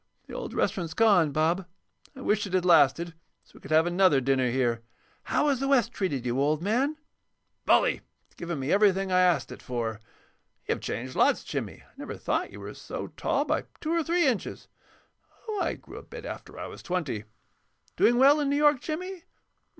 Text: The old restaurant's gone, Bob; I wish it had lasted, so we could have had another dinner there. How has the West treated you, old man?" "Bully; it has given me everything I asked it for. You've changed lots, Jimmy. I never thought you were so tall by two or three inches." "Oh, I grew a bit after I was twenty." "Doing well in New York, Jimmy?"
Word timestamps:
The 0.25 0.33
old 0.33 0.55
restaurant's 0.55 0.95
gone, 0.95 1.31
Bob; 1.31 1.67
I 2.15 2.21
wish 2.21 2.47
it 2.47 2.55
had 2.55 2.65
lasted, 2.65 3.13
so 3.43 3.51
we 3.53 3.59
could 3.59 3.69
have 3.69 3.85
had 3.85 3.93
another 3.93 4.19
dinner 4.19 4.51
there. 4.51 4.81
How 5.25 5.47
has 5.49 5.59
the 5.59 5.67
West 5.67 5.93
treated 5.93 6.25
you, 6.25 6.41
old 6.41 6.59
man?" 6.59 6.97
"Bully; 7.67 7.97
it 7.97 8.01
has 8.29 8.35
given 8.35 8.59
me 8.59 8.71
everything 8.71 9.11
I 9.11 9.19
asked 9.19 9.51
it 9.51 9.61
for. 9.61 9.99
You've 10.67 10.81
changed 10.81 11.15
lots, 11.15 11.43
Jimmy. 11.43 11.83
I 11.83 11.91
never 11.97 12.17
thought 12.17 12.51
you 12.51 12.61
were 12.61 12.73
so 12.73 13.09
tall 13.09 13.45
by 13.45 13.65
two 13.79 13.93
or 13.93 14.03
three 14.03 14.25
inches." 14.25 14.67
"Oh, 15.47 15.59
I 15.61 15.75
grew 15.75 15.99
a 15.99 16.03
bit 16.03 16.25
after 16.25 16.57
I 16.57 16.65
was 16.65 16.81
twenty." 16.81 17.25
"Doing 17.95 18.17
well 18.17 18.39
in 18.39 18.49
New 18.49 18.57
York, 18.57 18.81
Jimmy?" 18.81 19.25